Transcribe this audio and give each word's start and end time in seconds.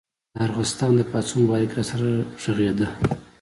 د 0.33 0.35
ارغستان 0.47 0.91
د 0.97 1.01
پاڅون 1.11 1.41
په 1.45 1.49
باره 1.49 1.65
کې 1.69 1.75
راسره 1.79 2.09
غږېده. 2.41 2.87